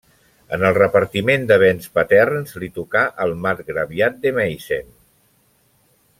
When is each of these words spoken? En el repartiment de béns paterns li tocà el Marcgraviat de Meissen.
En 0.55 0.63
el 0.69 0.77
repartiment 0.77 1.45
de 1.51 1.57
béns 1.63 1.89
paterns 1.97 2.57
li 2.63 2.69
tocà 2.79 3.03
el 3.27 3.37
Marcgraviat 3.45 4.19
de 4.25 4.33
Meissen. 4.41 4.91